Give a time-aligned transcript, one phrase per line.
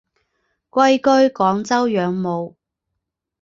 [0.71, 2.55] 归居广州养母。